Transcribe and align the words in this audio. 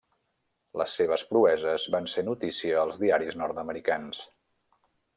Les 0.81 0.95
seves 1.01 1.25
proeses 1.33 1.87
van 1.97 2.09
ser 2.15 2.25
notícia 2.31 2.83
als 2.87 3.01
diaris 3.05 3.41
nord-americans. 3.45 4.27